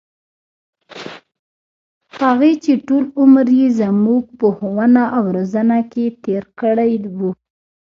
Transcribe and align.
هغـې 2.19 2.51
چـې 2.63 2.73
ټـول 2.85 3.03
عـمر 3.19 3.47
يـې 3.59 3.67
زمـوږ 3.79 4.23
په 4.39 4.47
ښـوونه 4.57 5.01
او 5.17 5.23
روزنـه 5.35 5.79
کـې 5.91 6.05
تېـر 6.23 6.43
کـړى 6.59 6.91
و. 7.17 7.19